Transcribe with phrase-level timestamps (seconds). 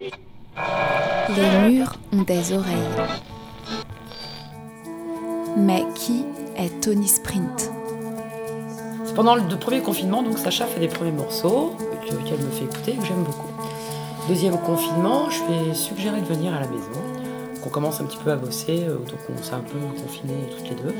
[0.00, 2.74] Les murs ont des oreilles.
[5.56, 6.24] Mais qui
[6.56, 7.70] est Tony Sprint?
[9.04, 11.76] C'est pendant le premier confinement, donc Sacha fait des premiers morceaux
[12.08, 13.48] qu'elle me fait écouter que j'aime beaucoup.
[14.28, 16.90] Deuxième confinement, je lui ai suggéré de venir à la maison.
[17.64, 20.68] On commence un petit peu à bosser, euh, donc on s'est un peu confinés toutes
[20.68, 20.94] les deux.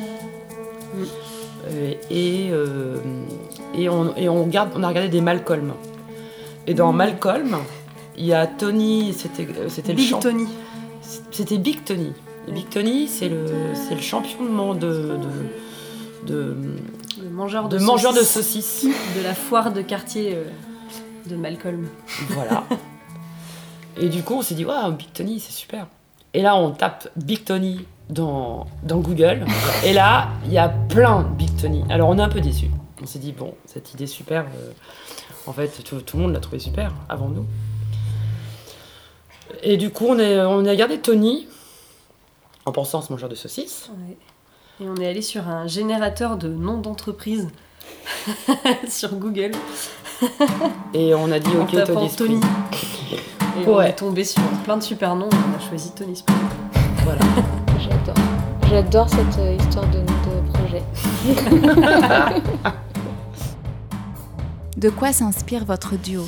[1.67, 2.99] Euh, et, euh,
[3.75, 5.75] et, on, et on, on a regardé des Malcolm.
[6.67, 7.59] Et dans Malcolm,
[8.17, 10.47] il y a Tony, c'était c'était le Big Tony.
[11.31, 12.13] C'était Big Tony.
[12.49, 13.47] Big Tony, c'est le,
[14.01, 15.17] champion de,
[16.27, 16.57] de, de,
[17.23, 20.45] Le mangeur de, de mangeur de saucisses de la foire de quartier euh,
[21.27, 21.89] de Malcolm.
[22.31, 22.65] Voilà.
[23.97, 25.87] Et du coup, on s'est dit, waouh, Big Tony, c'est super.
[26.35, 29.47] Et là, on tape Big Tony dans, dans Google.
[29.85, 31.85] Et là, il y a plein de Big Tony.
[31.89, 32.71] Alors, on est un peu déçus.
[33.03, 34.71] On s'est dit, bon, cette idée super, euh,
[35.47, 37.47] en fait, tout, tout le monde l'a trouvé super avant nous.
[39.67, 41.49] Et du coup, on, est, on a gardé Tony
[42.67, 43.91] en pensant à ce mangeur de saucisses.
[44.09, 44.17] Ouais.
[44.85, 47.49] Et on est allé sur un générateur de noms d'entreprise
[48.89, 49.53] sur Google
[50.95, 52.41] Et on a dit, ok, tapant Tony.
[52.41, 52.41] Tony.
[53.63, 53.91] Et on Ouais.
[53.91, 56.39] est tombé sur plein de super noms et on a choisi Tony Sprint.
[57.05, 57.21] Voilà.
[57.79, 58.15] J'adore.
[58.69, 60.83] J'adore cette euh, histoire de, de projet.
[64.77, 66.25] De quoi s'inspire votre duo?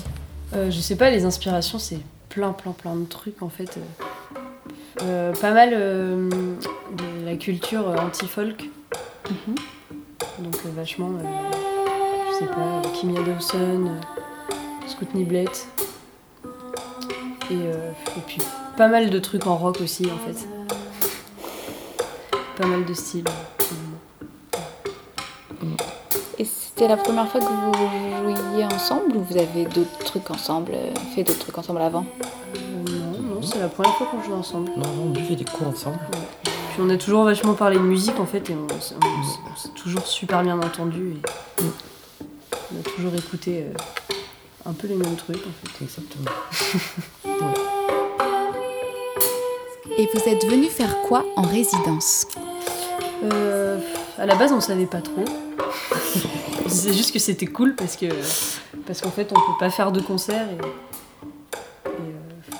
[0.54, 1.98] Euh, je sais pas, les inspirations, c'est
[2.36, 3.78] plein, plein, plein de trucs en fait.
[5.02, 8.68] Euh, pas mal euh, de la culture euh, anti-folk.
[10.38, 11.12] Donc euh, vachement,
[12.30, 15.66] je sais pas, Kimia Dawson, euh, Scoot Niblett.
[17.50, 18.42] Et, et puis
[18.76, 20.46] pas mal de trucs en rock aussi en fait.
[22.60, 23.24] Pas mal de styles.
[26.76, 30.92] C'était la première fois que vous jouiez ensemble ou vous avez d'autres trucs ensemble, euh,
[31.14, 32.04] fait d'autres trucs ensemble avant?
[32.86, 34.72] Non, non, c'est la première fois qu'on joue ensemble.
[34.76, 35.98] Non, on buvait des coups ensemble.
[36.44, 40.42] Puis on a toujours vachement parlé de musique en fait et on, s'est toujours super
[40.42, 45.82] bien entendu et on a toujours écouté euh, un peu les mêmes trucs en fait.
[45.82, 46.30] Exactement.
[49.98, 52.26] Et vous êtes venu faire quoi en résidence?
[53.32, 53.78] Euh,
[54.18, 55.24] à la base on savait pas trop.
[56.70, 58.06] on disait juste que c'était cool parce que
[58.86, 62.52] parce qu'en fait on peut pas faire de concert et, et, euh,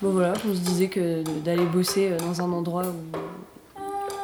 [0.00, 3.16] bon voilà on se disait que d'aller bosser euh, dans un endroit où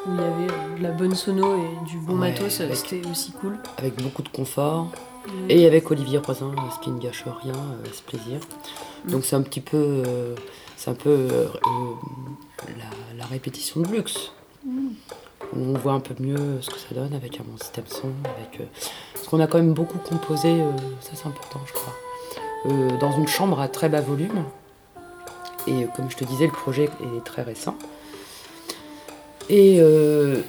[0.04, 3.06] où il y avait euh, de la bonne sono et du bon Ouais, matos c'était
[3.08, 3.56] aussi cool.
[3.78, 4.90] Avec beaucoup de confort.
[5.48, 7.52] Et avec Olivier Roisin, ce qui ne gâche rien,
[7.92, 8.40] ce plaisir.
[9.04, 10.02] Donc c'est un petit peu,
[10.76, 11.28] c'est un peu
[12.66, 14.32] la, la répétition de luxe.
[15.54, 18.60] On voit un peu mieux ce que ça donne avec un bon système son, avec
[18.60, 18.64] euh,
[19.12, 20.70] parce qu'on a quand même beaucoup composé, euh,
[21.00, 21.92] ça c'est important je crois,
[22.66, 24.44] euh, dans une chambre à très bas volume.
[25.66, 27.76] Et comme je te disais, le projet est très récent.
[29.48, 29.80] Et,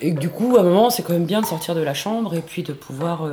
[0.02, 2.42] du coup, à un moment, c'est quand même bien de sortir de la chambre et
[2.42, 3.28] puis de pouvoir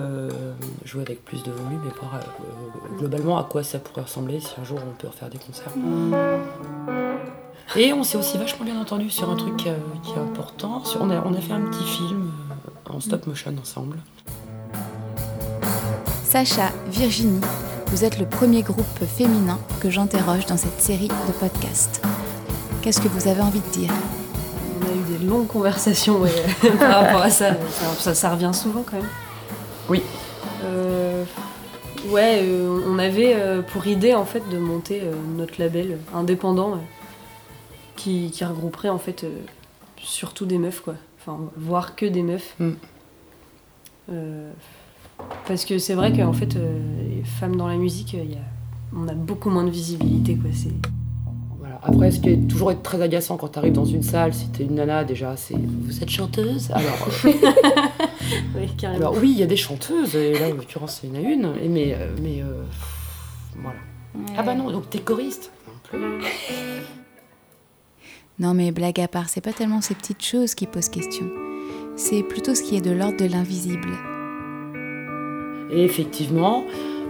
[0.84, 2.20] jouer avec plus de volume et voir
[2.98, 5.72] globalement à quoi ça pourrait ressembler si un jour on peut refaire des concerts.
[7.76, 10.84] Et on s'est aussi vachement bien entendu sur un truc euh, qui est important.
[10.84, 12.30] Sur- on, a, on a fait un petit film
[12.90, 13.96] euh, en stop motion ensemble.
[16.24, 17.40] Sacha, Virginie,
[17.88, 18.84] vous êtes le premier groupe
[19.16, 22.02] féminin que j'interroge dans cette série de podcasts.
[22.82, 23.90] Qu'est-ce que vous avez envie de dire?
[24.80, 26.30] On a eu des longues conversations ouais,
[26.78, 27.50] par rapport à ça.
[27.70, 28.14] Ça, ça.
[28.14, 29.08] ça revient souvent quand même.
[29.88, 30.02] Oui.
[30.64, 31.24] Euh,
[32.08, 36.72] ouais, euh, on avait euh, pour idée en fait de monter euh, notre label indépendant
[36.72, 36.76] euh,
[38.00, 39.28] qui, qui regrouperait en fait euh,
[39.98, 40.94] surtout des meufs quoi.
[41.18, 42.54] Enfin, voire que des meufs.
[42.58, 42.70] Mm.
[44.12, 44.50] Euh,
[45.46, 46.78] parce que c'est vrai qu'en fait, euh,
[47.08, 50.50] les femmes dans la musique, il y a, on a beaucoup moins de visibilité quoi.
[50.54, 50.72] C'est
[51.58, 51.78] Voilà.
[51.82, 54.48] Après, ce qui est toujours être très agaçant quand tu arrives dans une salle, si
[54.48, 56.70] t'es une nana déjà, c'est vous êtes chanteuse?
[56.70, 57.08] Alors,
[58.54, 59.08] ouais, carrément.
[59.08, 61.20] alors oui, il y a des chanteuses, et là en l'occurrence il y en a
[61.20, 62.62] une, et mais, mais euh,
[63.56, 63.78] voilà.
[64.38, 66.24] Ah bah non, donc t'es choriste Non plus.
[68.40, 71.26] Non mais blague à part, c'est pas tellement ces petites choses qui posent question.
[71.94, 73.90] C'est plutôt ce qui est de l'ordre de l'invisible.
[75.70, 76.64] Et effectivement,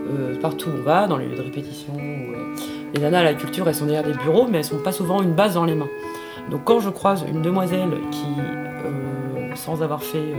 [0.08, 2.56] euh, partout où on va, dans les lieux de répétition, euh,
[2.92, 5.22] les nanas à la culture, elles sont derrière des bureaux, mais elles sont pas souvent
[5.22, 5.88] une base dans les mains.
[6.50, 10.34] Donc quand je croise une demoiselle qui, euh, sans avoir fait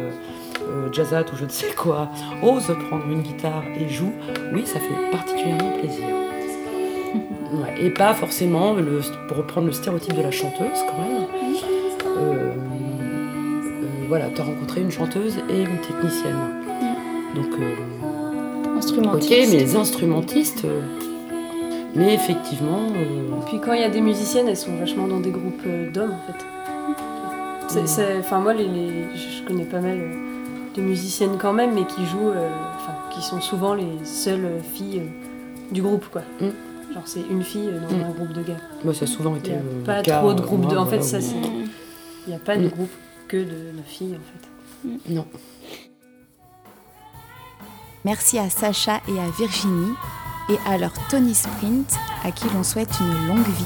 [0.92, 2.10] jazzat ou je ne sais quoi,
[2.44, 4.12] ose prendre une guitare et joue,
[4.52, 6.31] oui, ça fait particulièrement plaisir.
[7.54, 11.28] Ouais, et pas forcément, le, pour reprendre le stéréotype de la chanteuse quand même.
[12.06, 12.52] Euh, euh,
[14.08, 16.38] voilà, tu as rencontré une chanteuse et une technicienne.
[17.36, 17.74] Donc, euh,
[18.72, 19.52] ok, Instrumentiste.
[19.52, 20.82] mais les instrumentistes, euh,
[21.94, 25.32] Mais effectivement, euh, Puis quand il y a des musiciennes, elles sont vachement dans des
[25.32, 26.46] groupes d'hommes en fait.
[27.86, 30.00] C'est- Enfin moi, les, les- je connais pas mal
[30.76, 35.00] de musiciennes quand même, mais qui jouent, euh, enfin qui sont souvent les seules filles
[35.02, 36.22] euh, du groupe quoi.
[36.40, 36.46] Mm.
[36.94, 38.04] Genre c'est une fille euh, dans Mm.
[38.04, 38.58] un groupe de gars.
[38.84, 40.76] moi, ça a souvent Il été n'y a le pas cas, trop de groupes de.
[40.78, 41.36] En fait, ça c'est.
[41.36, 42.70] Il n'y a pas de Mm.
[42.70, 42.90] groupe
[43.28, 43.44] que de,
[43.78, 45.14] de filles en fait.
[45.14, 45.26] Non.
[48.04, 49.94] Merci à Sacha et à Virginie
[50.50, 53.66] et à leur Tony Sprint à qui l'on souhaite une longue vie